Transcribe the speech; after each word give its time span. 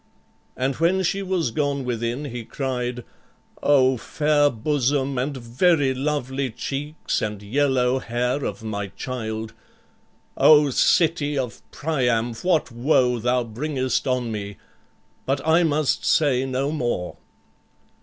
And 0.57 0.77
when 0.77 1.03
she 1.03 1.21
was 1.21 1.51
gone 1.51 1.85
within, 1.85 2.25
he 2.25 2.43
cried, 2.43 3.03
"O 3.61 3.97
fair 3.97 4.49
bosom 4.49 5.19
and 5.19 5.37
very 5.37 5.93
lovely 5.93 6.49
cheeks 6.49 7.21
and 7.21 7.43
yellow 7.43 7.99
hair 7.99 8.43
of 8.43 8.63
my 8.63 8.87
child! 8.87 9.53
O 10.35 10.71
city 10.71 11.37
of 11.37 11.61
Priam, 11.69 12.33
what 12.41 12.71
woe 12.71 13.19
thou 13.19 13.43
bringest 13.43 14.07
on 14.07 14.31
me! 14.31 14.57
But 15.27 15.47
I 15.47 15.61
must 15.61 16.03
say 16.03 16.47
no 16.47 16.71
more." 16.71 17.17